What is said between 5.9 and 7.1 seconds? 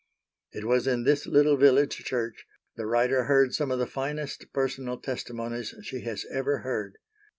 has ever heard.